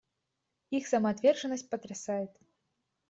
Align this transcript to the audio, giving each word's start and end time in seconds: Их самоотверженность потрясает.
Их 0.71 0.87
самоотверженность 0.87 1.69
потрясает. 1.69 2.31